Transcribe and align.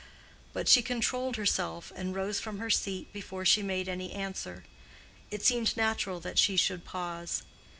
But 0.51 0.67
she 0.67 0.81
controlled 0.81 1.35
herself, 1.35 1.91
and 1.95 2.15
rose 2.15 2.39
from 2.39 2.57
her 2.57 2.71
seat 2.71 3.13
before 3.13 3.45
she 3.45 3.61
made 3.61 3.87
any 3.87 4.11
answer. 4.13 4.63
It 5.29 5.45
seemed 5.45 5.77
natural 5.77 6.19
that 6.21 6.39
she 6.39 6.57
should 6.57 6.83
pause. 6.85 7.43